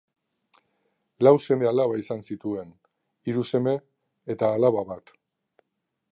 [1.25, 2.71] Lau seme-alaba izan zituen,
[3.31, 3.75] hiru seme
[4.35, 5.13] eta alaba bat.